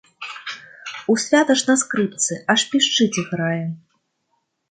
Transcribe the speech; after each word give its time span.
У 1.13 1.15
свята 1.23 1.57
ж 1.61 1.67
на 1.67 1.75
скрыпцы, 1.81 2.33
аж 2.53 2.61
пішчыць, 2.71 3.19
іграе. 3.25 3.63